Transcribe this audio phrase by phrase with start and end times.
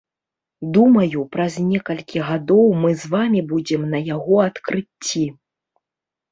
[0.77, 5.25] Думаю, праз некалькі гадоў мы з вамі будзем на яго адкрыцці.